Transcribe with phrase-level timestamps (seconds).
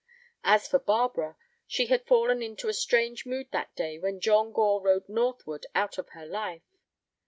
[0.43, 4.81] As for Barbara, she had fallen into a strange mood that day when John Gore
[4.81, 6.79] rode northward out of her life.